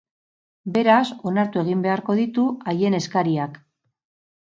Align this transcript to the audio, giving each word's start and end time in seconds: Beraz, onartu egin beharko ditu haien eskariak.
Beraz, 0.77 1.03
onartu 1.33 1.63
egin 1.65 1.85
beharko 1.89 2.17
ditu 2.23 2.49
haien 2.75 3.01
eskariak. 3.05 3.65